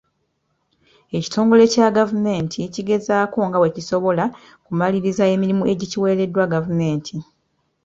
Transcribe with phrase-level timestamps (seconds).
[1.17, 4.25] Ekitongole kya gavumenti kigezaako nga bwe kisobola
[4.65, 7.15] kumaliriza emirimu egikiweereddwa gavumenti.